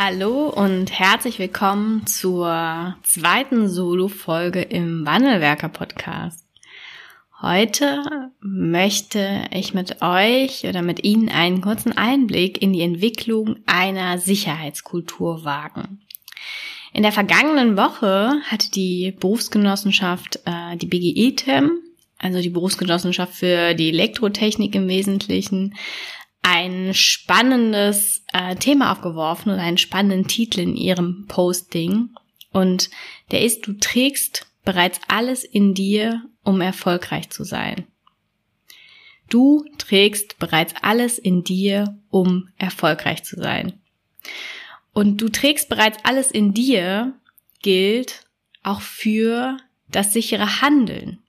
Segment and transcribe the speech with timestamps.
[0.00, 6.44] Hallo und herzlich willkommen zur zweiten Solo-Folge im Wandelwerker-Podcast.
[7.42, 14.18] Heute möchte ich mit euch oder mit Ihnen einen kurzen Einblick in die Entwicklung einer
[14.18, 16.00] Sicherheitskultur wagen.
[16.92, 21.72] In der vergangenen Woche hatte die Berufsgenossenschaft, äh, die BGE-TEM,
[22.18, 25.74] also die Berufsgenossenschaft für die Elektrotechnik im Wesentlichen,
[26.42, 32.10] ein spannendes äh, Thema aufgeworfen und einen spannenden Titel in ihrem Posting.
[32.52, 32.90] Und
[33.30, 37.86] der ist, du trägst bereits alles in dir, um erfolgreich zu sein.
[39.28, 43.80] Du trägst bereits alles in dir, um erfolgreich zu sein.
[44.92, 47.14] Und du trägst bereits alles in dir
[47.60, 48.26] gilt
[48.62, 49.58] auch für
[49.90, 51.22] das sichere Handeln.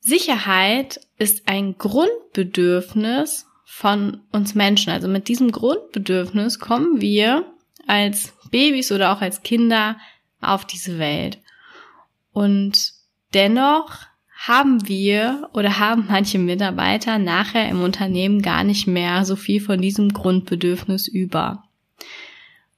[0.00, 4.90] Sicherheit ist ein Grundbedürfnis von uns Menschen.
[4.90, 7.44] Also mit diesem Grundbedürfnis kommen wir
[7.86, 9.98] als Babys oder auch als Kinder
[10.40, 11.38] auf diese Welt.
[12.32, 12.92] Und
[13.34, 13.92] dennoch
[14.38, 19.80] haben wir oder haben manche Mitarbeiter nachher im Unternehmen gar nicht mehr so viel von
[19.80, 21.62] diesem Grundbedürfnis über.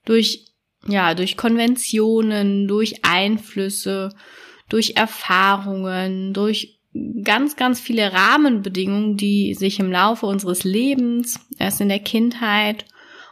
[0.03, 0.51] Durch,
[0.87, 4.13] ja, durch Konventionen, durch Einflüsse,
[4.67, 6.80] durch Erfahrungen, durch
[7.23, 12.85] ganz, ganz viele Rahmenbedingungen, die sich im Laufe unseres Lebens, erst in der Kindheit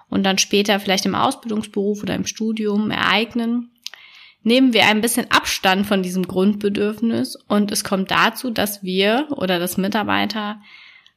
[0.09, 3.71] und dann später vielleicht im Ausbildungsberuf oder im Studium ereignen,
[4.43, 9.59] nehmen wir ein bisschen Abstand von diesem Grundbedürfnis und es kommt dazu, dass wir oder
[9.59, 10.61] das Mitarbeiter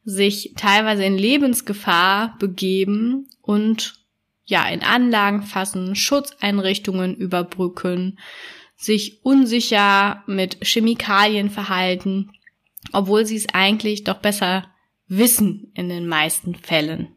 [0.05, 3.94] sich teilweise in Lebensgefahr begeben und
[4.44, 8.19] ja, in Anlagen fassen, Schutzeinrichtungen überbrücken,
[8.82, 12.32] sich unsicher mit Chemikalien verhalten,
[12.93, 14.66] obwohl sie es eigentlich doch besser
[15.06, 17.09] wissen in den meisten Fällen.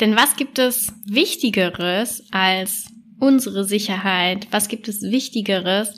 [0.00, 2.86] Denn was gibt es Wichtigeres als
[3.18, 4.48] unsere Sicherheit?
[4.50, 5.96] Was gibt es Wichtigeres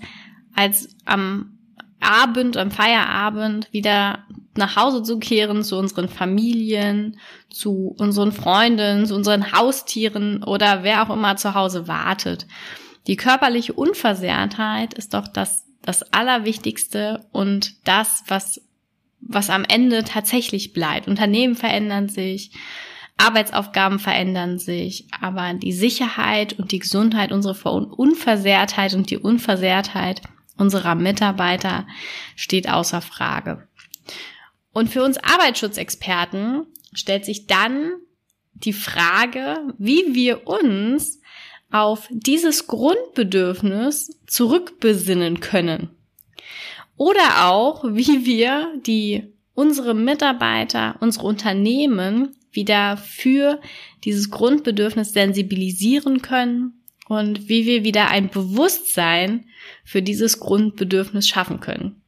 [0.55, 1.59] als am
[1.99, 7.19] Abend, am Feierabend wieder nach Hause zu kehren, zu unseren Familien,
[7.51, 12.47] zu unseren Freunden, zu unseren Haustieren oder wer auch immer zu Hause wartet?
[13.07, 18.61] Die körperliche Unversehrtheit ist doch das, das Allerwichtigste und das, was,
[19.21, 21.07] was am Ende tatsächlich bleibt.
[21.07, 22.51] Unternehmen verändern sich,
[23.17, 30.21] Arbeitsaufgaben verändern sich, aber die Sicherheit und die Gesundheit, unsere Unversehrtheit und die Unversehrtheit
[30.59, 31.87] unserer Mitarbeiter
[32.35, 33.69] steht außer Frage.
[34.73, 37.93] Und für uns Arbeitsschutzexperten stellt sich dann
[38.53, 41.21] die Frage, wie wir uns
[41.71, 45.91] auf dieses Grundbedürfnis zurückbesinnen können.
[46.97, 53.61] Oder auch, wie wir die unsere Mitarbeiter, unsere Unternehmen wieder für
[54.05, 59.47] dieses Grundbedürfnis sensibilisieren können und wie wir wieder ein Bewusstsein
[59.85, 62.03] für dieses Grundbedürfnis schaffen können.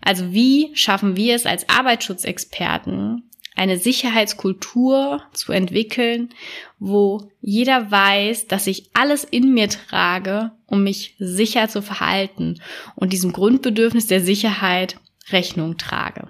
[0.00, 3.27] Also wie schaffen wir es als Arbeitsschutzexperten,
[3.58, 6.30] eine Sicherheitskultur zu entwickeln,
[6.78, 12.60] wo jeder weiß, dass ich alles in mir trage, um mich sicher zu verhalten
[12.94, 14.98] und diesem Grundbedürfnis der Sicherheit
[15.30, 16.28] Rechnung trage.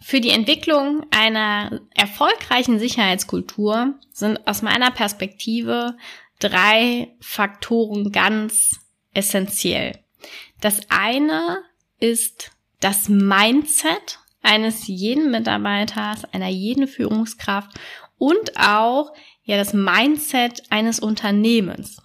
[0.00, 5.96] Für die Entwicklung einer erfolgreichen Sicherheitskultur sind aus meiner Perspektive
[6.38, 8.80] drei Faktoren ganz
[9.14, 9.98] essentiell.
[10.60, 11.62] Das eine
[11.98, 12.50] ist
[12.80, 17.70] das Mindset eines jeden Mitarbeiters, einer jeden Führungskraft
[18.18, 19.12] und auch
[19.44, 22.02] ja das Mindset eines Unternehmens.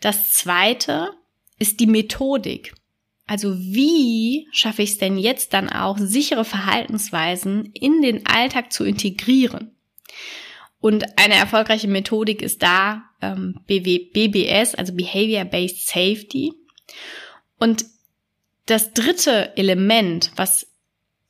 [0.00, 1.10] Das zweite
[1.58, 2.74] ist die Methodik.
[3.26, 8.84] Also wie schaffe ich es denn jetzt dann auch, sichere Verhaltensweisen in den Alltag zu
[8.84, 9.74] integrieren?
[10.78, 16.52] Und eine erfolgreiche Methodik ist da ähm, BBS, also Behavior Based Safety.
[17.58, 17.86] Und
[18.66, 20.73] das dritte Element, was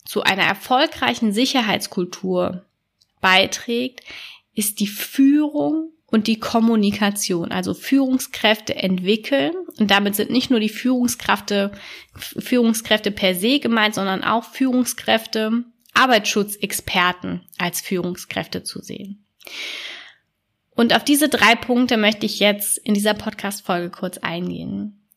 [0.05, 2.65] zu einer erfolgreichen Sicherheitskultur
[3.21, 4.01] beiträgt,
[4.55, 7.51] ist die Führung und die Kommunikation.
[7.51, 11.73] Also Führungskräfte entwickeln und damit sind nicht nur die Führungskräfte,
[12.15, 15.65] Führungskräfte per se gemeint, sondern auch Führungskräfte,
[15.95, 19.25] Arbeitsschutzexperten als Führungskräfte zu sehen.
[20.71, 25.09] Und auf diese drei Punkte möchte ich jetzt in dieser Podcast-Folge kurz eingehen.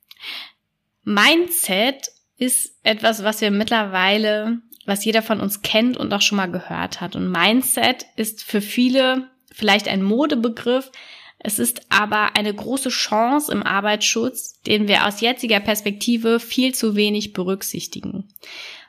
[1.04, 6.50] Mindset ist etwas, was wir mittlerweile, was jeder von uns kennt und auch schon mal
[6.50, 7.16] gehört hat.
[7.16, 10.92] Und Mindset ist für viele vielleicht ein Modebegriff.
[11.39, 16.95] Es ist aber eine große Chance im Arbeitsschutz, den wir aus jetziger Perspektive viel zu
[16.95, 18.30] wenig berücksichtigen.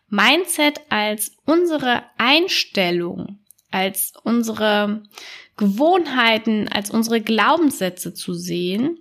[0.08, 3.40] Mindset als unsere Einstellung,
[3.70, 5.02] als unsere
[5.56, 8.98] Gewohnheiten, als unsere Glaubenssätze zu sehen,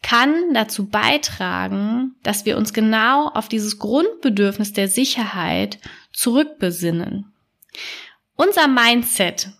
[0.00, 5.78] kann dazu beitragen, dass wir uns genau auf dieses Grundbedürfnis der Sicherheit
[6.14, 7.32] zurückbesinnen.
[8.36, 9.50] Unser Mindset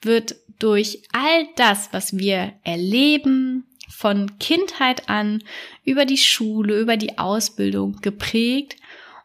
[0.00, 5.42] wird durch all das, was wir erleben, von Kindheit an
[5.84, 8.76] über die Schule, über die Ausbildung geprägt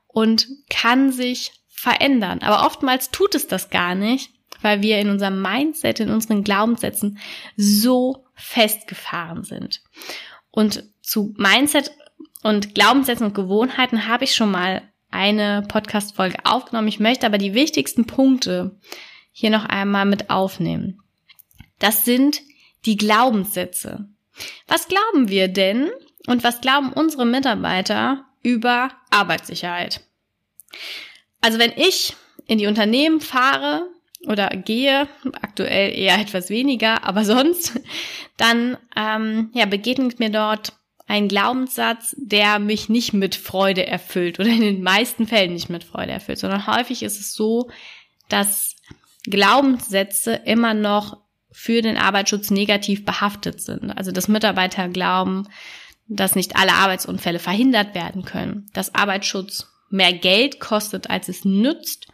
[0.07, 2.39] und kann sich verändern.
[2.41, 4.31] Aber oftmals tut es das gar nicht,
[4.61, 7.19] weil wir in unserem Mindset, in unseren Glaubenssätzen
[7.55, 9.81] so festgefahren sind.
[10.51, 11.91] Und zu Mindset
[12.43, 16.87] und Glaubenssätzen und Gewohnheiten habe ich schon mal eine Podcast-Folge aufgenommen.
[16.87, 18.77] Ich möchte aber die wichtigsten Punkte
[19.31, 21.01] hier noch einmal mit aufnehmen.
[21.79, 22.41] Das sind
[22.85, 24.07] die Glaubenssätze.
[24.67, 25.89] Was glauben wir denn
[26.27, 30.01] und was glauben unsere Mitarbeiter über Arbeitssicherheit?
[31.41, 32.15] Also wenn ich
[32.47, 33.89] in die Unternehmen fahre
[34.27, 35.07] oder gehe,
[35.41, 37.79] aktuell eher etwas weniger, aber sonst,
[38.37, 40.73] dann ähm, ja, begegnet mir dort
[41.09, 45.83] ein Glaubenssatz, der mich nicht mit Freude erfüllt oder in den meisten Fällen nicht mit
[45.83, 47.71] Freude erfüllt, sondern häufig ist es so,
[48.29, 48.75] dass
[49.23, 51.17] Glaubenssätze immer noch
[51.51, 53.89] für den Arbeitsschutz negativ behaftet sind.
[53.89, 55.47] Also dass Mitarbeiter glauben,
[56.07, 62.07] dass nicht alle Arbeitsunfälle verhindert werden können, dass Arbeitsschutz mehr Geld kostet, als es nützt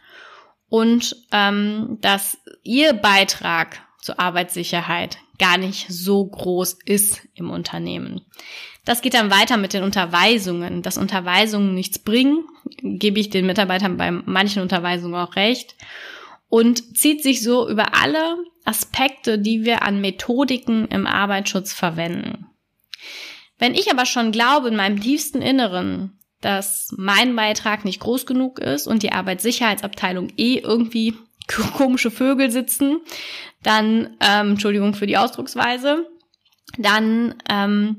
[0.70, 8.22] und ähm, dass ihr Beitrag zur Arbeitssicherheit gar nicht so groß ist im Unternehmen.
[8.84, 10.82] Das geht dann weiter mit den Unterweisungen.
[10.82, 12.44] Dass Unterweisungen nichts bringen,
[12.82, 15.74] gebe ich den Mitarbeitern bei manchen Unterweisungen auch recht.
[16.48, 22.46] Und zieht sich so über alle Aspekte, die wir an Methodiken im Arbeitsschutz verwenden.
[23.58, 28.60] Wenn ich aber schon glaube in meinem tiefsten Inneren, dass mein Beitrag nicht groß genug
[28.60, 31.14] ist und die Arbeitssicherheitsabteilung eh irgendwie
[31.76, 33.00] komische Vögel sitzen,
[33.66, 36.06] dann, ähm, Entschuldigung für die Ausdrucksweise,
[36.78, 37.98] dann, ähm,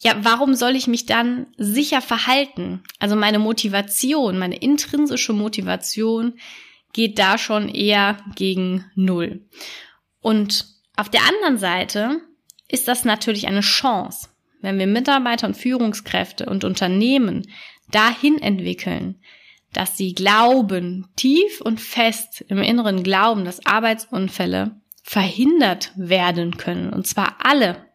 [0.00, 2.84] ja, warum soll ich mich dann sicher verhalten?
[3.00, 6.38] Also meine Motivation, meine intrinsische Motivation
[6.92, 9.44] geht da schon eher gegen Null.
[10.20, 10.66] Und
[10.96, 12.20] auf der anderen Seite
[12.68, 14.28] ist das natürlich eine Chance,
[14.60, 17.50] wenn wir Mitarbeiter und Führungskräfte und Unternehmen
[17.90, 19.20] dahin entwickeln,
[19.72, 27.06] dass sie glauben, tief und fest im Inneren glauben, dass Arbeitsunfälle verhindert werden können, und
[27.06, 27.86] zwar alle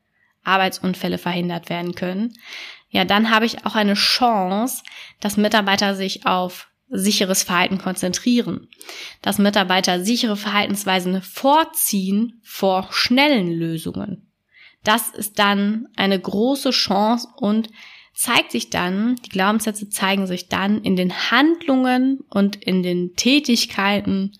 [0.43, 2.33] Arbeitsunfälle verhindert werden können,
[2.89, 4.81] ja, dann habe ich auch eine Chance,
[5.19, 8.67] dass Mitarbeiter sich auf sicheres Verhalten konzentrieren,
[9.21, 14.31] dass Mitarbeiter sichere Verhaltensweisen vorziehen vor schnellen Lösungen.
[14.83, 17.69] Das ist dann eine große Chance und
[18.15, 24.31] zeigt sich dann, die Glaubenssätze zeigen sich dann in den Handlungen und in den Tätigkeiten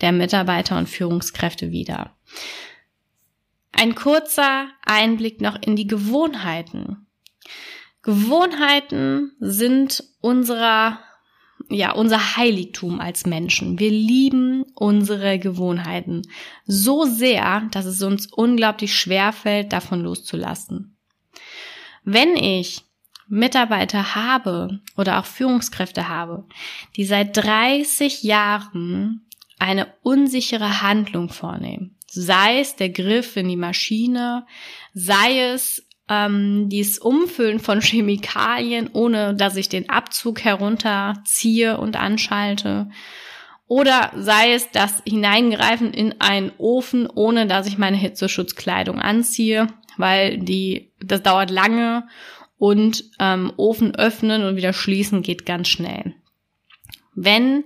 [0.00, 2.16] der Mitarbeiter und Führungskräfte wieder.
[3.72, 7.06] Ein kurzer Einblick noch in die Gewohnheiten.
[8.02, 10.98] Gewohnheiten sind unserer
[11.68, 13.78] ja, unser Heiligtum als Menschen.
[13.78, 16.22] Wir lieben unsere Gewohnheiten
[16.66, 20.96] so sehr, dass es uns unglaublich schwer fällt, davon loszulassen.
[22.04, 22.82] Wenn ich
[23.28, 26.44] Mitarbeiter habe oder auch Führungskräfte habe,
[26.96, 29.26] die seit 30 Jahren
[29.58, 34.46] eine unsichere Handlung vornehmen, sei es der Griff in die Maschine,
[34.92, 42.90] sei es ähm, dieses Umfüllen von Chemikalien, ohne dass ich den Abzug herunterziehe und anschalte,
[43.66, 50.38] oder sei es das Hineingreifen in einen Ofen, ohne dass ich meine Hitzeschutzkleidung anziehe, weil
[50.38, 52.06] die das dauert lange
[52.58, 56.14] und ähm, Ofen öffnen und wieder schließen geht ganz schnell.
[57.14, 57.64] Wenn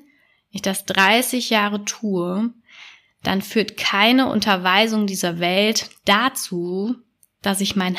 [0.50, 2.52] ich das 30 Jahre tue,
[3.26, 6.96] dann führt keine Unterweisung dieser Welt dazu,
[7.42, 7.96] dass ich mein,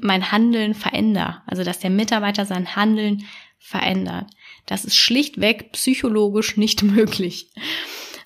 [0.00, 1.42] mein Handeln verändere.
[1.46, 3.24] Also dass der Mitarbeiter sein Handeln
[3.58, 4.30] verändert.
[4.66, 7.50] Das ist schlichtweg psychologisch nicht möglich.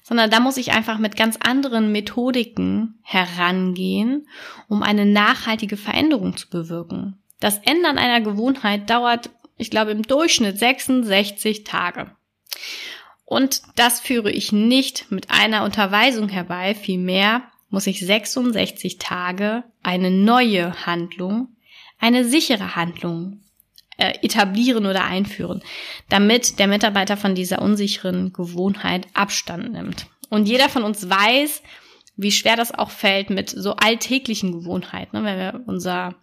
[0.02, 4.28] Sondern da muss ich einfach mit ganz anderen Methodiken herangehen,
[4.68, 7.18] um eine nachhaltige Veränderung zu bewirken.
[7.40, 12.10] Das Ändern einer Gewohnheit dauert, ich glaube, im Durchschnitt 66 Tage.
[13.32, 20.10] Und das führe ich nicht mit einer Unterweisung herbei, vielmehr muss ich 66 Tage eine
[20.10, 21.48] neue Handlung,
[21.98, 23.40] eine sichere Handlung
[23.96, 25.62] äh, etablieren oder einführen,
[26.10, 30.08] damit der Mitarbeiter von dieser unsicheren Gewohnheit Abstand nimmt.
[30.28, 31.62] Und jeder von uns weiß,
[32.16, 35.16] wie schwer das auch fällt mit so alltäglichen Gewohnheiten.
[35.16, 35.24] Ne?
[35.24, 36.14] Wenn wir unser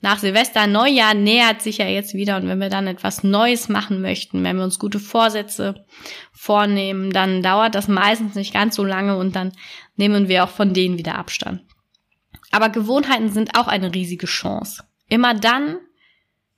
[0.00, 4.00] nach Silvester Neujahr nähert sich ja jetzt wieder und wenn wir dann etwas Neues machen
[4.00, 5.86] möchten, wenn wir uns gute Vorsätze
[6.32, 9.52] vornehmen, dann dauert das meistens nicht ganz so lange und dann
[9.96, 11.62] nehmen wir auch von denen wieder Abstand.
[12.50, 14.84] Aber Gewohnheiten sind auch eine riesige Chance.
[15.08, 15.78] Immer dann,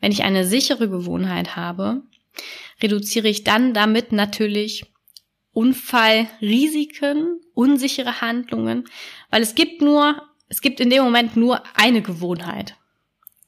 [0.00, 2.02] wenn ich eine sichere Gewohnheit habe,
[2.82, 4.86] reduziere ich dann damit natürlich
[5.58, 8.84] Unfallrisiken, unsichere Handlungen,
[9.28, 12.76] weil es gibt nur, es gibt in dem Moment nur eine Gewohnheit.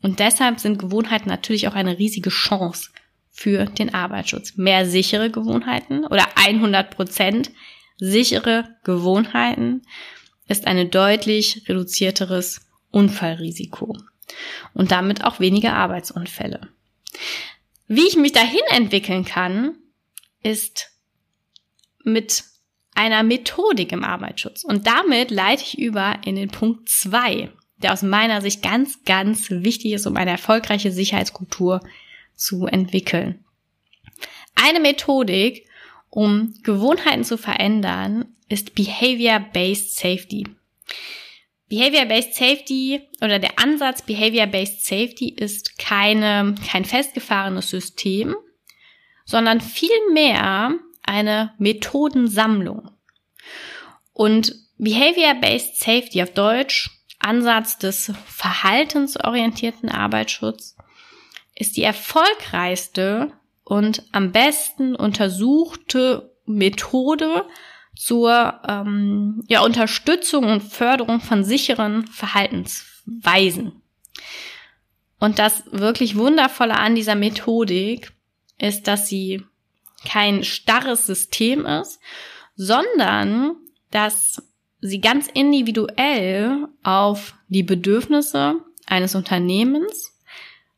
[0.02, 2.90] Und deshalb sind Gewohnheiten natürlich auch eine riesige Chance
[3.30, 4.56] für den Arbeitsschutz.
[4.56, 7.52] Mehr sichere Gewohnheiten oder 100 Prozent
[7.98, 9.82] sichere Gewohnheiten
[10.48, 13.96] ist ein deutlich reduzierteres Unfallrisiko
[14.74, 16.70] und damit auch weniger Arbeitsunfälle.
[17.86, 19.76] Wie ich mich dahin entwickeln kann,
[20.42, 20.90] ist
[22.04, 22.44] mit
[22.94, 24.64] einer Methodik im Arbeitsschutz.
[24.64, 27.50] Und damit leite ich über in den Punkt zwei,
[27.82, 31.80] der aus meiner Sicht ganz, ganz wichtig ist, um eine erfolgreiche Sicherheitskultur
[32.34, 33.44] zu entwickeln.
[34.54, 35.66] Eine Methodik,
[36.10, 40.44] um Gewohnheiten zu verändern, ist Behavior-Based Safety.
[41.68, 48.34] Behavior-Based Safety oder der Ansatz Behavior-Based Safety ist keine, kein festgefahrenes System,
[49.24, 50.74] sondern vielmehr
[51.10, 52.92] eine Methodensammlung.
[54.12, 60.76] Und Behavior-Based Safety auf Deutsch, Ansatz des verhaltensorientierten Arbeitsschutz,
[61.54, 63.32] ist die erfolgreichste
[63.64, 67.44] und am besten untersuchte Methode
[67.96, 73.82] zur ähm, ja, Unterstützung und Förderung von sicheren Verhaltensweisen.
[75.18, 78.12] Und das wirklich Wundervolle an dieser Methodik
[78.58, 79.44] ist, dass sie
[80.04, 82.00] kein starres System ist,
[82.56, 83.56] sondern
[83.90, 84.42] dass
[84.80, 90.16] sie ganz individuell auf die Bedürfnisse eines Unternehmens,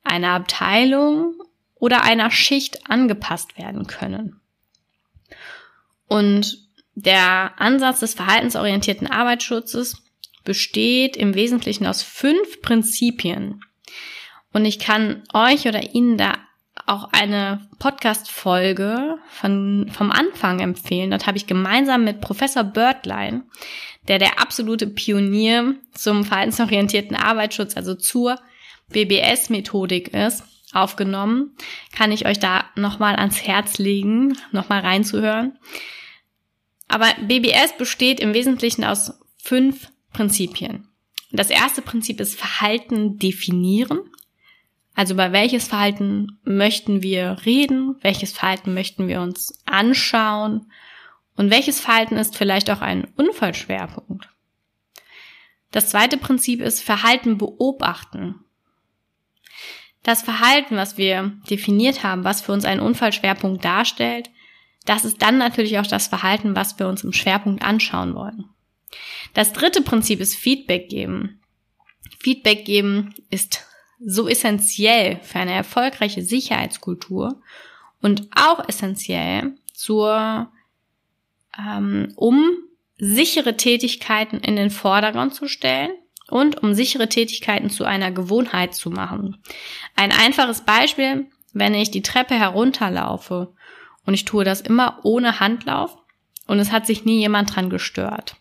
[0.02, 1.34] einer Abteilung
[1.76, 4.40] oder einer Schicht angepasst werden können.
[6.08, 6.58] Und
[6.94, 10.02] der Ansatz des verhaltensorientierten Arbeitsschutzes
[10.44, 13.60] besteht im Wesentlichen aus fünf Prinzipien.
[14.52, 16.38] Und ich kann euch oder Ihnen da
[16.86, 21.10] auch eine Podcast-Folge von, vom Anfang empfehlen.
[21.10, 23.44] Dort habe ich gemeinsam mit Professor Birdline,
[24.08, 28.38] der der absolute Pionier zum verhaltensorientierten Arbeitsschutz, also zur
[28.88, 31.56] BBS-Methodik ist, aufgenommen.
[31.94, 35.58] Kann ich euch da nochmal ans Herz legen, nochmal reinzuhören.
[36.88, 40.88] Aber BBS besteht im Wesentlichen aus fünf Prinzipien.
[41.30, 44.00] Das erste Prinzip ist Verhalten definieren.
[44.94, 50.70] Also über welches Verhalten möchten wir reden, welches Verhalten möchten wir uns anschauen
[51.36, 54.28] und welches Verhalten ist vielleicht auch ein Unfallschwerpunkt.
[55.70, 58.44] Das zweite Prinzip ist Verhalten beobachten.
[60.02, 64.28] Das Verhalten, was wir definiert haben, was für uns einen Unfallschwerpunkt darstellt,
[64.84, 68.44] das ist dann natürlich auch das Verhalten, was wir uns im Schwerpunkt anschauen wollen.
[69.32, 71.40] Das dritte Prinzip ist Feedback geben.
[72.18, 73.64] Feedback geben ist
[74.04, 77.40] so essentiell für eine erfolgreiche Sicherheitskultur
[78.00, 80.48] und auch essentiell zur,
[81.58, 82.50] ähm, um
[82.98, 85.92] sichere Tätigkeiten in den Vordergrund zu stellen
[86.28, 89.42] und um sichere Tätigkeiten zu einer Gewohnheit zu machen.
[89.96, 93.54] Ein einfaches Beispiel, wenn ich die Treppe herunterlaufe
[94.06, 95.96] und ich tue das immer ohne Handlauf
[96.46, 98.36] und es hat sich nie jemand dran gestört.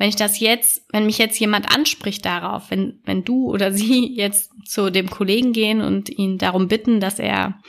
[0.00, 4.16] Wenn ich das jetzt, wenn mich jetzt jemand anspricht darauf, wenn, wenn du oder sie
[4.16, 7.60] jetzt zu dem Kollegen gehen und ihn darum bitten, dass er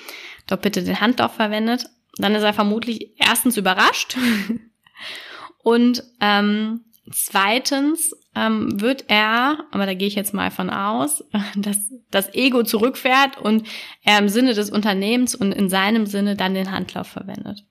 [0.48, 4.16] doch bitte den Handlauf verwendet, dann ist er vermutlich erstens überrascht
[5.64, 11.26] und ähm, zweitens ähm, wird er, aber da gehe ich jetzt mal von aus,
[11.58, 13.68] dass das Ego zurückfährt und
[14.04, 17.66] er im Sinne des Unternehmens und in seinem Sinne dann den Handlauf verwendet.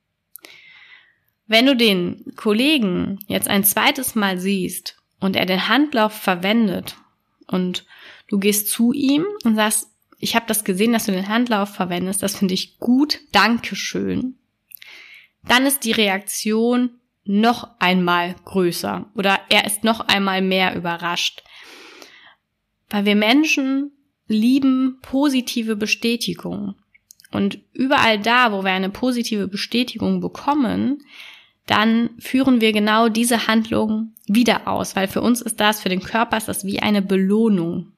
[1.51, 6.95] Wenn du den Kollegen jetzt ein zweites Mal siehst und er den Handlauf verwendet
[7.49, 7.87] und
[8.29, 9.89] du gehst zu ihm und sagst,
[10.21, 14.37] ich habe das gesehen, dass du den Handlauf verwendest, das finde ich gut, danke schön.
[15.43, 21.43] Dann ist die Reaktion noch einmal größer oder er ist noch einmal mehr überrascht.
[22.91, 23.91] Weil wir Menschen
[24.29, 26.77] lieben positive Bestätigung.
[27.33, 31.03] Und überall da, wo wir eine positive Bestätigung bekommen,
[31.67, 36.03] dann führen wir genau diese Handlung wieder aus, weil für uns ist das, für den
[36.03, 37.93] Körper ist das wie eine Belohnung.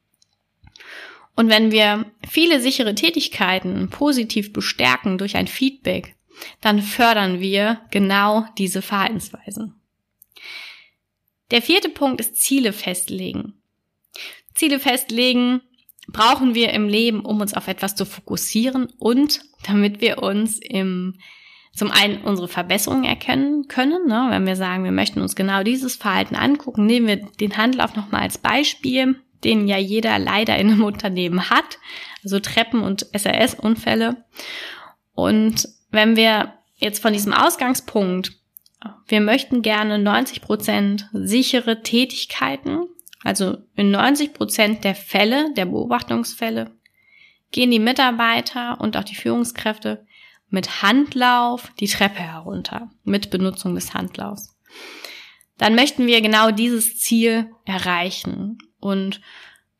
[1.34, 6.14] Und wenn wir viele sichere Tätigkeiten positiv bestärken durch ein Feedback,
[6.60, 9.74] dann fördern wir genau diese Verhaltensweisen.
[11.50, 13.54] Der vierte Punkt ist Ziele festlegen.
[14.54, 15.60] Ziele festlegen
[16.08, 21.18] brauchen wir im Leben, um uns auf etwas zu fokussieren und damit wir uns im
[21.74, 24.26] zum einen unsere Verbesserungen erkennen können, ne?
[24.28, 28.22] wenn wir sagen, wir möchten uns genau dieses Verhalten angucken, nehmen wir den Handlauf nochmal
[28.22, 31.78] als Beispiel, den ja jeder leider in einem Unternehmen hat,
[32.22, 34.24] also Treppen- und SRS-Unfälle.
[35.14, 38.32] Und wenn wir jetzt von diesem Ausgangspunkt,
[39.06, 42.86] wir möchten gerne 90 Prozent sichere Tätigkeiten,
[43.22, 46.72] also in 90 Prozent der Fälle, der Beobachtungsfälle,
[47.50, 50.06] gehen die Mitarbeiter und auch die Führungskräfte
[50.52, 54.54] mit Handlauf die Treppe herunter, mit Benutzung des Handlaufs.
[55.58, 58.58] Dann möchten wir genau dieses Ziel erreichen.
[58.78, 59.20] Und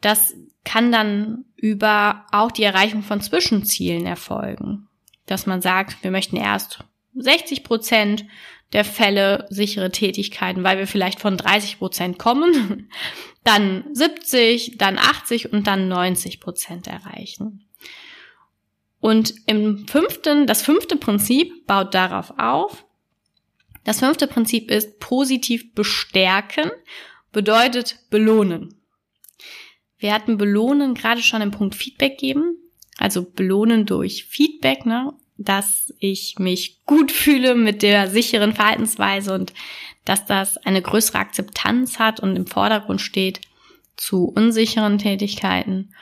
[0.01, 4.89] das kann dann über auch die Erreichung von Zwischenzielen erfolgen.
[5.27, 8.25] Dass man sagt, wir möchten erst 60 Prozent
[8.73, 12.91] der Fälle sichere Tätigkeiten, weil wir vielleicht von 30 Prozent kommen,
[13.45, 17.69] dann 70, dann 80 und dann 90 Prozent erreichen.
[19.03, 22.85] Und im fünften, das fünfte Prinzip baut darauf auf.
[23.83, 26.71] Das fünfte Prinzip ist positiv bestärken,
[27.33, 28.81] bedeutet belohnen.
[29.99, 32.57] Wir hatten belohnen gerade schon im Punkt Feedback geben,
[32.97, 39.53] also belohnen durch Feedback, ne, dass ich mich gut fühle mit der sicheren Verhaltensweise und
[40.05, 43.41] dass das eine größere Akzeptanz hat und im Vordergrund steht
[43.97, 45.93] zu unsicheren Tätigkeiten.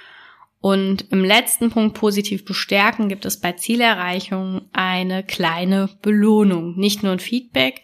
[0.61, 6.77] Und im letzten Punkt positiv bestärken gibt es bei Zielerreichung eine kleine Belohnung.
[6.77, 7.83] Nicht nur ein Feedback,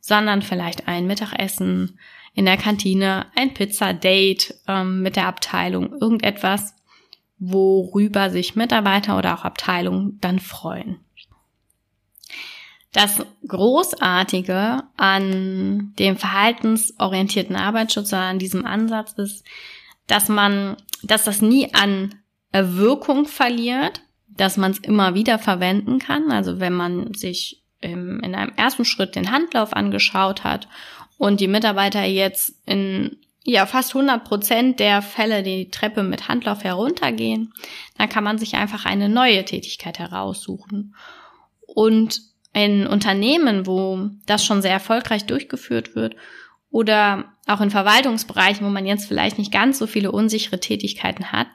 [0.00, 1.98] sondern vielleicht ein Mittagessen
[2.34, 6.74] in der Kantine, ein Pizza-Date ähm, mit der Abteilung, irgendetwas,
[7.38, 10.98] worüber sich Mitarbeiter oder auch Abteilungen dann freuen.
[12.92, 19.44] Das Großartige an dem verhaltensorientierten Arbeitsschutz, an diesem Ansatz ist,
[20.08, 22.16] dass man, dass das nie an
[22.52, 26.32] Wirkung verliert, dass man es immer wieder verwenden kann.
[26.32, 30.68] Also wenn man sich im, in einem ersten Schritt den Handlauf angeschaut hat
[31.18, 36.64] und die Mitarbeiter jetzt in ja fast 100 Prozent der Fälle die Treppe mit Handlauf
[36.64, 37.52] heruntergehen,
[37.96, 40.94] dann kann man sich einfach eine neue Tätigkeit heraussuchen.
[41.66, 42.20] Und
[42.52, 46.16] in Unternehmen, wo das schon sehr erfolgreich durchgeführt wird
[46.70, 51.46] oder auch in Verwaltungsbereichen, wo man jetzt vielleicht nicht ganz so viele unsichere Tätigkeiten hat,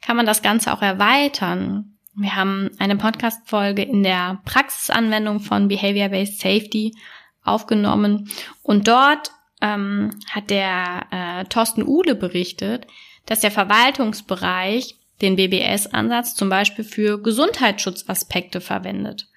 [0.00, 1.96] kann man das Ganze auch erweitern.
[2.14, 6.94] Wir haben eine Podcast-Folge in der Praxisanwendung von Behavior-Based Safety
[7.42, 8.30] aufgenommen
[8.62, 9.30] und dort
[9.60, 12.86] ähm, hat der äh, Thorsten Uhle berichtet,
[13.26, 19.28] dass der Verwaltungsbereich den BBS-Ansatz zum Beispiel für Gesundheitsschutzaspekte verwendet.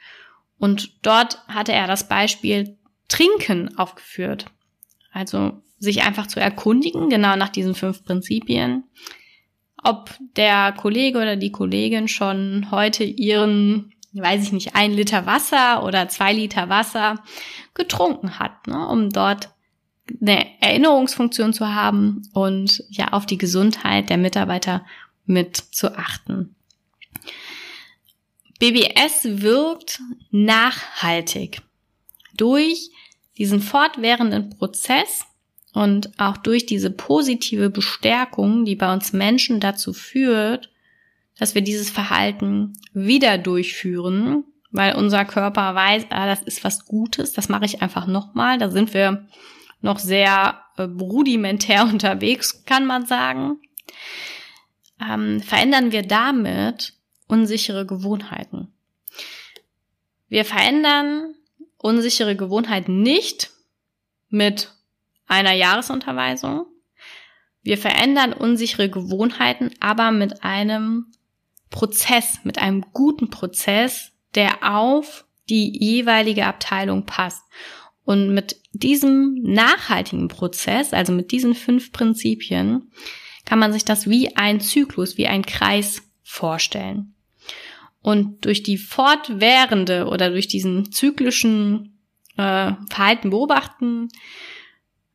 [0.57, 4.47] Und dort hatte er das Beispiel Trinken aufgeführt.
[5.15, 8.83] Also sich einfach zu erkundigen, genau nach diesen fünf Prinzipien,
[9.81, 15.85] ob der Kollege oder die Kollegin schon heute ihren, weiß ich nicht, ein Liter Wasser
[15.85, 17.23] oder zwei Liter Wasser
[17.73, 19.51] getrunken hat, ne, um dort
[20.19, 24.85] eine Erinnerungsfunktion zu haben und ja auf die Gesundheit der Mitarbeiter
[25.25, 26.55] mit zu achten.
[28.59, 30.01] BBS wirkt
[30.31, 31.61] nachhaltig
[32.35, 32.89] durch
[33.37, 35.25] diesen fortwährenden Prozess
[35.73, 40.71] und auch durch diese positive Bestärkung, die bei uns Menschen dazu führt,
[41.37, 47.33] dass wir dieses Verhalten wieder durchführen, weil unser Körper weiß, ah, das ist was Gutes,
[47.33, 48.57] das mache ich einfach nochmal.
[48.57, 49.27] Da sind wir
[49.81, 53.59] noch sehr äh, rudimentär unterwegs, kann man sagen.
[55.01, 56.93] Ähm, verändern wir damit
[57.27, 58.69] unsichere Gewohnheiten.
[60.29, 61.34] Wir verändern
[61.77, 63.51] unsichere Gewohnheiten nicht
[64.29, 64.71] mit
[65.27, 66.65] einer Jahresunterweisung.
[67.61, 71.11] Wir verändern unsichere Gewohnheiten aber mit einem
[71.69, 77.43] Prozess, mit einem guten Prozess, der auf die jeweilige Abteilung passt.
[78.03, 82.91] Und mit diesem nachhaltigen Prozess, also mit diesen fünf Prinzipien,
[83.45, 87.14] kann man sich das wie ein Zyklus, wie ein Kreis vorstellen.
[88.05, 91.97] Und durch die fortwährende oder durch diesen zyklischen
[92.37, 94.09] äh, Verhalten beobachten,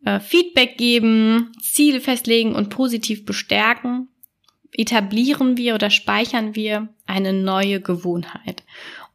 [0.04, 4.08] äh, Feedback geben, Ziele festlegen und positiv bestärken,
[4.72, 8.64] etablieren wir oder speichern wir eine neue Gewohnheit.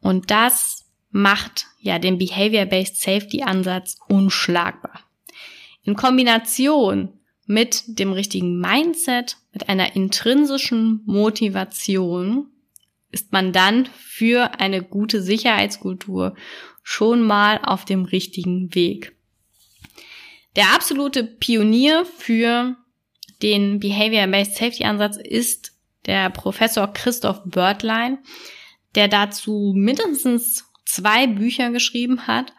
[0.00, 5.00] Und das macht ja den Behavior-Based Safety Ansatz unschlagbar.
[5.82, 7.12] In Kombination
[7.44, 12.52] mit dem richtigen Mindset, mit einer intrinsischen Motivation
[13.16, 16.36] ist man dann für eine gute Sicherheitskultur
[16.82, 19.16] schon mal auf dem richtigen Weg.
[20.54, 22.76] Der absolute Pionier für
[23.40, 25.72] den Behavior-Based Safety Ansatz ist
[26.04, 28.18] der Professor Christoph Börtlein,
[28.94, 32.52] der dazu mindestens zwei Bücher geschrieben hat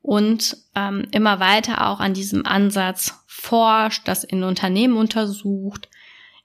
[0.00, 5.88] und ähm, immer weiter auch an diesem Ansatz forscht, das in Unternehmen untersucht,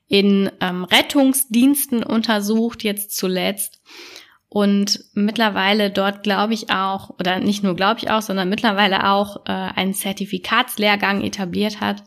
[0.07, 3.81] in ähm, Rettungsdiensten untersucht, jetzt zuletzt.
[4.49, 9.45] Und mittlerweile dort glaube ich auch, oder nicht nur glaube ich auch, sondern mittlerweile auch
[9.45, 12.03] äh, einen Zertifikatslehrgang etabliert hat,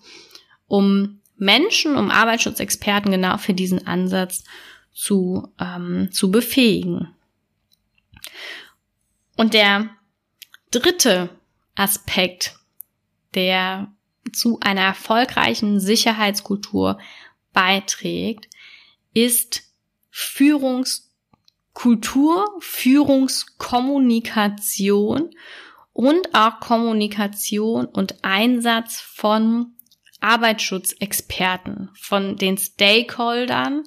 [0.66, 4.44] um Menschen, um Arbeitsschutzexperten genau für diesen Ansatz
[4.92, 7.14] zu, ähm, zu befähigen.
[9.36, 9.90] Und der
[10.70, 11.30] dritte
[11.74, 12.56] Aspekt,
[13.34, 13.92] der
[14.32, 16.98] zu einer erfolgreichen Sicherheitskultur
[17.60, 18.48] beiträgt,
[19.12, 19.64] ist
[20.08, 25.30] Führungskultur, Führungskommunikation
[25.92, 29.74] und auch Kommunikation und Einsatz von
[30.20, 33.84] Arbeitsschutzexperten, von den Stakeholdern,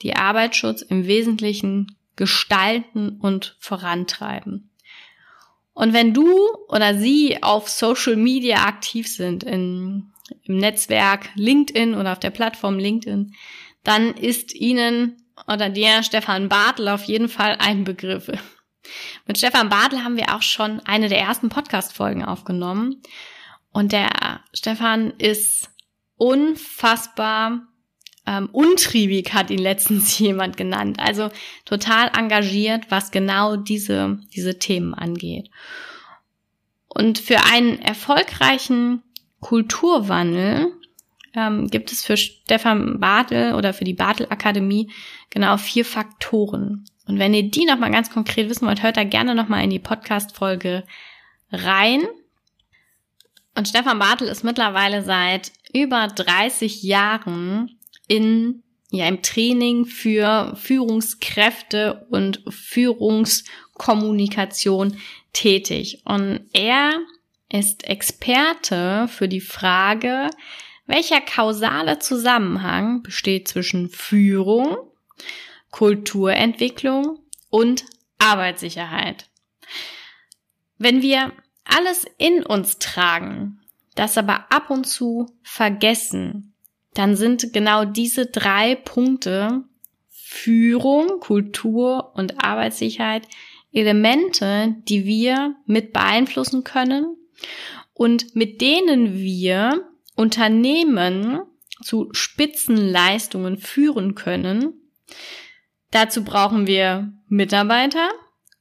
[0.00, 4.70] die Arbeitsschutz im Wesentlichen gestalten und vorantreiben.
[5.74, 10.11] Und wenn du oder sie auf Social Media aktiv sind, in,
[10.44, 13.34] im Netzwerk LinkedIn oder auf der Plattform LinkedIn,
[13.84, 15.16] dann ist ihnen
[15.46, 18.30] oder dir Stefan Bartel auf jeden Fall ein Begriff.
[19.26, 23.02] Mit Stefan Bartel haben wir auch schon eine der ersten Podcast-Folgen aufgenommen.
[23.72, 25.70] Und der Stefan ist
[26.16, 27.62] unfassbar
[28.26, 30.98] ähm, untriebig, hat ihn letztens jemand genannt.
[31.00, 31.30] Also
[31.64, 35.50] total engagiert, was genau diese, diese Themen angeht.
[36.88, 39.02] Und für einen erfolgreichen
[39.42, 40.72] Kulturwandel
[41.34, 44.90] ähm, gibt es für Stefan Bartel oder für die Bartel Akademie
[45.28, 46.86] genau vier Faktoren.
[47.06, 49.80] Und wenn ihr die nochmal ganz konkret wissen wollt, hört da gerne nochmal in die
[49.80, 50.84] Podcast-Folge
[51.50, 52.02] rein.
[53.56, 57.76] Und Stefan Bartel ist mittlerweile seit über 30 Jahren
[58.08, 58.62] in
[58.94, 64.98] ja, im Training für Führungskräfte und Führungskommunikation
[65.32, 66.02] tätig.
[66.04, 67.00] Und er
[67.52, 70.30] ist Experte für die Frage,
[70.86, 74.76] welcher kausale Zusammenhang besteht zwischen Führung,
[75.70, 77.18] Kulturentwicklung
[77.50, 77.84] und
[78.18, 79.28] Arbeitssicherheit.
[80.78, 81.32] Wenn wir
[81.64, 83.60] alles in uns tragen,
[83.94, 86.54] das aber ab und zu vergessen,
[86.94, 89.64] dann sind genau diese drei Punkte
[90.08, 93.28] Führung, Kultur und Arbeitssicherheit
[93.72, 97.16] Elemente, die wir mit beeinflussen können
[97.94, 101.42] und mit denen wir Unternehmen
[101.82, 104.74] zu Spitzenleistungen führen können.
[105.90, 108.10] Dazu brauchen wir Mitarbeiter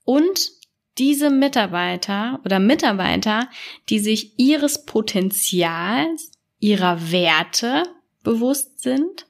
[0.04, 0.52] und
[0.98, 3.50] diese Mitarbeiter oder Mitarbeiter,
[3.89, 7.84] die sich ihres Potenzials, ihrer Werte
[8.24, 9.28] bewusst sind,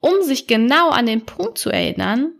[0.00, 2.32] um sich genau an den Punkt zu erinnern,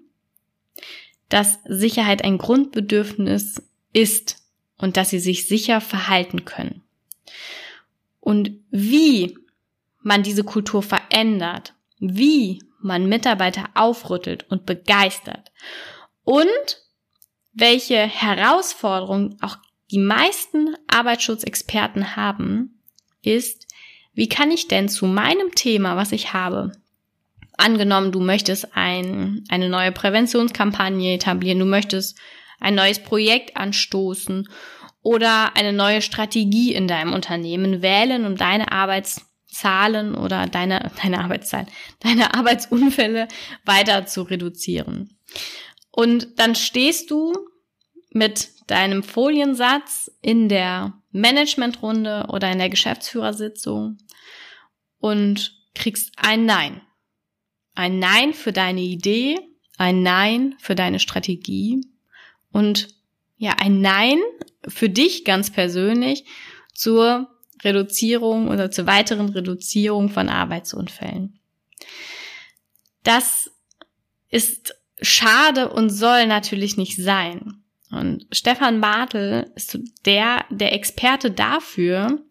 [1.28, 4.45] dass Sicherheit ein Grundbedürfnis ist
[4.78, 6.82] und dass sie sich sicher verhalten können.
[8.20, 9.36] Und wie
[10.02, 15.50] man diese Kultur verändert, wie man Mitarbeiter aufrüttelt und begeistert
[16.24, 16.46] und
[17.52, 19.56] welche Herausforderungen auch
[19.90, 22.82] die meisten Arbeitsschutzexperten haben,
[23.22, 23.66] ist,
[24.12, 26.72] wie kann ich denn zu meinem Thema, was ich habe,
[27.56, 32.18] angenommen, du möchtest ein, eine neue Präventionskampagne etablieren, du möchtest
[32.61, 34.49] ein neues Projekt anstoßen
[35.03, 41.69] oder eine neue Strategie in deinem Unternehmen wählen, um deine Arbeitszahlen oder deine, deine Arbeitszahlen,
[42.01, 43.29] deine Arbeitsunfälle
[43.64, 45.16] weiter zu reduzieren.
[45.92, 47.33] Und dann stehst du
[48.11, 53.99] mit deinem Foliensatz in der Managementrunde oder in der Geschäftsführersitzung
[54.99, 56.83] und kriegst ein Nein.
[57.75, 59.38] Ein Nein für deine Idee,
[59.79, 61.81] ein Nein für deine Strategie
[62.57, 62.88] und
[63.37, 64.19] ja, ein Nein
[64.66, 66.25] für dich ganz persönlich
[66.73, 67.29] zur
[67.62, 71.38] Reduzierung oder zur weiteren Reduzierung von Arbeitsunfällen.
[73.03, 73.51] Das
[74.31, 77.62] ist schade und soll natürlich nicht sein.
[77.90, 82.23] Und Stefan Bartel ist der, der Experte dafür,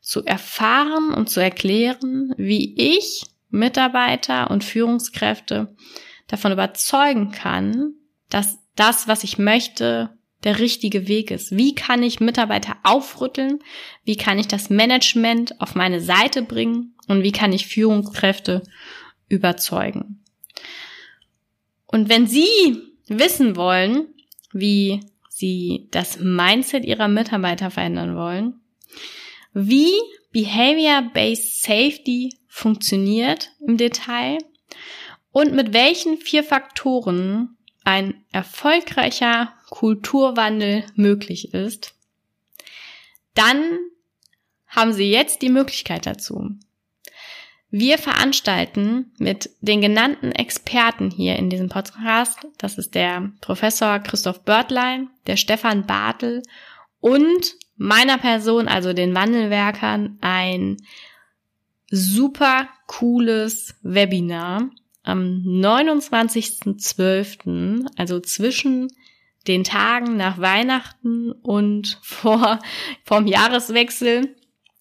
[0.00, 5.76] zu erfahren und zu erklären, wie ich Mitarbeiter und Führungskräfte
[6.26, 7.94] davon überzeugen kann,
[8.28, 10.10] dass das, was ich möchte,
[10.44, 11.56] der richtige Weg ist.
[11.56, 13.58] Wie kann ich Mitarbeiter aufrütteln?
[14.04, 16.94] Wie kann ich das Management auf meine Seite bringen?
[17.08, 18.62] Und wie kann ich Führungskräfte
[19.28, 20.22] überzeugen?
[21.86, 22.76] Und wenn Sie
[23.08, 24.14] wissen wollen,
[24.52, 28.60] wie Sie das Mindset Ihrer Mitarbeiter verändern wollen,
[29.54, 29.90] wie
[30.32, 34.38] Behavior-Based Safety funktioniert im Detail
[35.32, 37.57] und mit welchen vier Faktoren
[37.88, 41.94] ein erfolgreicher Kulturwandel möglich ist,
[43.32, 43.62] dann
[44.66, 46.50] haben Sie jetzt die Möglichkeit dazu.
[47.70, 54.44] Wir veranstalten mit den genannten Experten hier in diesem Podcast, das ist der Professor Christoph
[54.44, 56.42] Börtlein, der Stefan Bartel
[57.00, 60.76] und meiner Person, also den Wandelwerkern, ein
[61.90, 64.68] super cooles Webinar
[65.08, 68.88] am 29.12., also zwischen
[69.46, 72.58] den Tagen nach Weihnachten und vor,
[73.04, 74.36] vom Jahreswechsel,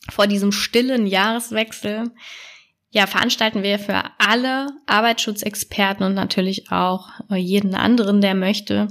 [0.09, 2.11] vor diesem stillen Jahreswechsel,
[2.89, 8.87] ja, veranstalten wir für alle Arbeitsschutzexperten und natürlich auch jeden anderen, der möchte,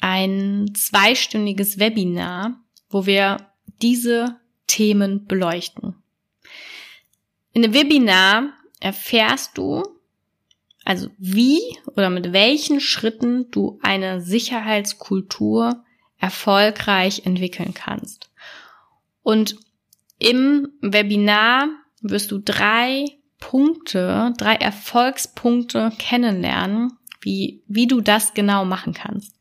[0.00, 5.96] ein zweistündiges Webinar, wo wir diese Themen beleuchten.
[7.52, 9.82] In dem Webinar erfährst du,
[10.90, 11.60] also wie
[11.94, 15.84] oder mit welchen Schritten du eine Sicherheitskultur
[16.18, 18.28] erfolgreich entwickeln kannst.
[19.22, 19.54] Und
[20.18, 21.68] im Webinar
[22.02, 23.04] wirst du drei
[23.38, 29.36] Punkte, drei Erfolgspunkte kennenlernen, wie, wie du das genau machen kannst.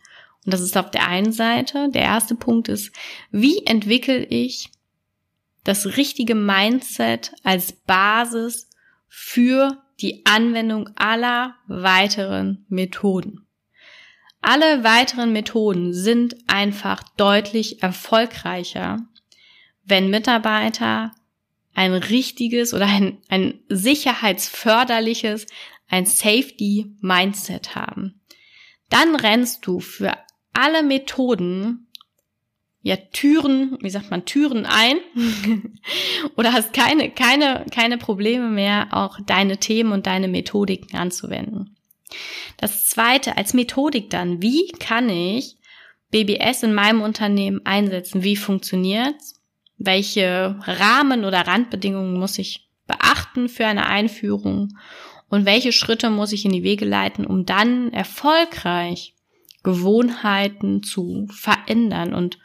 [0.45, 2.91] Und das ist auf der einen Seite, der erste Punkt ist,
[3.31, 4.69] wie entwickle ich
[5.63, 8.69] das richtige Mindset als Basis
[9.07, 13.45] für die Anwendung aller weiteren Methoden.
[14.41, 19.05] Alle weiteren Methoden sind einfach deutlich erfolgreicher,
[19.83, 21.11] wenn Mitarbeiter
[21.73, 25.45] ein richtiges oder ein, ein sicherheitsförderliches,
[25.87, 28.21] ein Safety Mindset haben.
[28.89, 30.17] Dann rennst du für
[30.53, 31.88] alle Methoden
[32.81, 34.97] ja Türen, wie sagt man, Türen ein
[36.35, 41.75] oder hast keine, keine, keine Probleme mehr, auch deine Themen und deine Methodiken anzuwenden.
[42.57, 45.57] Das zweite, als Methodik dann, wie kann ich
[46.11, 48.23] BBS in meinem Unternehmen einsetzen?
[48.23, 49.39] Wie funktioniert's?
[49.79, 54.77] welche Rahmen oder Randbedingungen muss ich beachten für eine Einführung
[55.29, 59.15] und welche Schritte muss ich in die Wege leiten, um dann erfolgreich
[59.63, 62.39] Gewohnheiten zu verändern und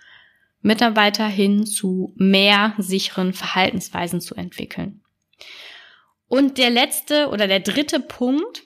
[0.64, 5.03] Mitarbeiter hin zu mehr sicheren Verhaltensweisen zu entwickeln.
[6.27, 8.62] Und der letzte oder der dritte Punkt,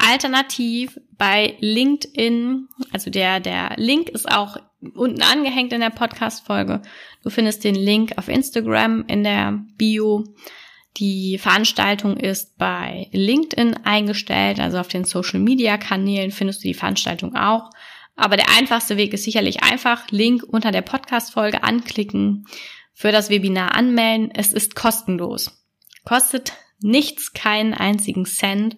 [0.01, 4.59] Alternativ bei LinkedIn, also der, der Link ist auch
[4.95, 6.83] unten angehängt in der Podcast-Folge.
[7.25, 10.23] Du findest den Link auf Instagram in der Bio.
[10.99, 16.75] Die Veranstaltung ist bei LinkedIn eingestellt, also auf den Social Media Kanälen findest du die
[16.75, 17.71] Veranstaltung auch.
[18.15, 22.47] Aber der einfachste Weg ist sicherlich einfach Link unter der Podcast-Folge anklicken,
[22.99, 24.33] für das Webinar anmelden.
[24.35, 25.57] Es ist kostenlos.
[26.05, 28.77] Kostet nichts, keinen einzigen Cent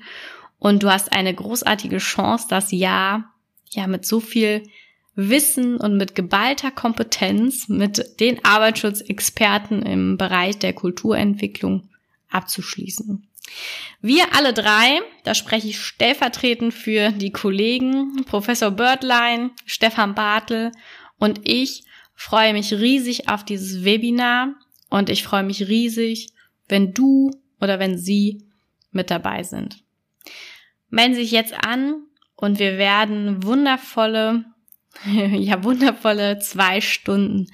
[0.58, 3.32] und du hast eine großartige Chance, das Jahr
[3.70, 4.68] ja mit so viel
[5.14, 11.88] Wissen und mit geballter Kompetenz mit den Arbeitsschutzexperten im Bereich der Kulturentwicklung
[12.28, 13.26] abzuschließen.
[14.02, 20.72] Wir alle drei, da spreche ich stellvertretend für die Kollegen Professor Birdline, Stefan Bartel
[21.18, 21.84] und ich,
[22.20, 24.54] freue mich riesig auf dieses Webinar
[24.90, 26.28] und ich freue mich riesig,
[26.68, 27.30] wenn du
[27.62, 28.44] oder wenn sie
[28.90, 29.82] mit dabei sind.
[30.90, 32.02] Melden Sie sich jetzt an
[32.36, 34.44] und wir werden wundervolle,
[35.06, 37.46] ja wundervolle zwei Stunden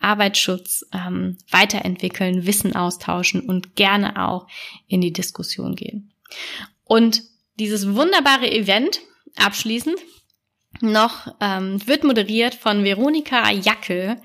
[0.00, 4.48] Arbeitsschutz ähm, weiterentwickeln, Wissen austauschen und gerne auch
[4.88, 6.12] in die Diskussion gehen.
[6.82, 7.22] Und
[7.60, 9.00] dieses wunderbare Event
[9.36, 9.96] abschließend
[10.80, 14.20] noch ähm, wird moderiert von Veronika Jackel,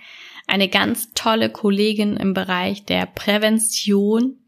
[0.47, 4.39] eine ganz tolle Kollegin im Bereich der Prävention,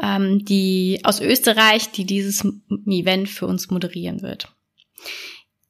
[0.00, 2.44] ähm, die aus Österreich, die dieses
[2.86, 4.52] Event für uns moderieren wird.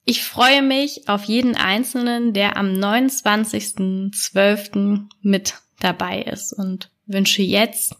[0.05, 5.09] Ich freue mich auf jeden Einzelnen, der am 29.12.
[5.23, 7.95] mit dabei ist und wünsche jetzt,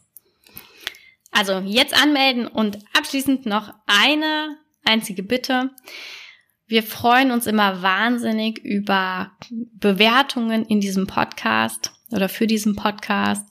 [1.31, 5.71] also jetzt anmelden und abschließend noch eine einzige Bitte.
[6.71, 13.45] Wir freuen uns immer wahnsinnig über Bewertungen in diesem Podcast oder für diesen Podcast.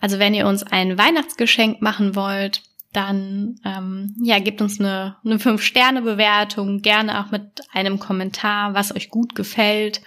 [0.00, 5.36] Also wenn ihr uns ein Weihnachtsgeschenk machen wollt, dann ähm, ja, gebt uns eine, eine
[5.36, 10.00] 5-Sterne-Bewertung, gerne auch mit einem Kommentar, was euch gut gefällt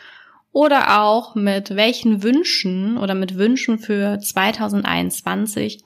[0.51, 5.81] oder auch mit welchen Wünschen oder mit Wünschen für 2021,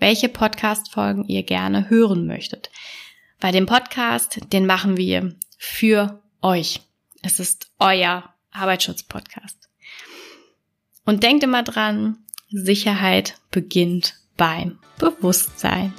[0.00, 2.72] welche Podcast-Folgen ihr gerne hören möchtet.
[3.40, 6.82] Bei dem Podcast, den machen wir für euch.
[7.22, 9.70] Es ist euer Arbeitsschutz-Podcast.
[11.06, 12.18] Und denkt immer dran,
[12.50, 15.94] Sicherheit beginnt beim Bewusstsein.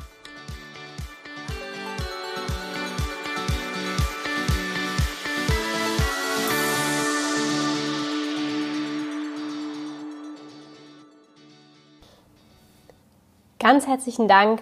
[13.57, 14.61] Ganz herzlichen Dank